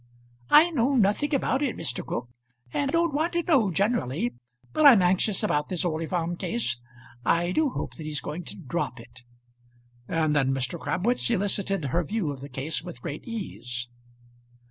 "I 0.49 0.71
know 0.71 0.95
nothing 0.95 1.35
about 1.35 1.61
it, 1.61 1.77
Mr. 1.77 2.03
Cooke; 2.03 2.27
and 2.73 2.89
don't 2.91 3.13
want 3.13 3.33
to 3.33 3.43
know 3.43 3.69
generally. 3.69 4.33
But 4.73 4.87
I 4.87 4.93
am 4.93 5.01
anxious 5.03 5.43
about 5.43 5.69
this 5.69 5.85
Orley 5.85 6.07
Farm 6.07 6.37
case. 6.37 6.79
I 7.23 7.51
do 7.51 7.69
hope 7.69 7.93
that 7.97 8.05
he's 8.07 8.19
going 8.19 8.43
to 8.45 8.55
drop 8.57 8.99
it." 8.99 9.21
And 10.07 10.35
then 10.35 10.55
Mr. 10.55 10.79
Crabwitz 10.79 11.29
elicited 11.29 11.85
her 11.85 12.03
view 12.03 12.31
of 12.31 12.39
the 12.39 12.49
case 12.49 12.81
with 12.83 12.99
great 13.03 13.23
ease. 13.25 13.89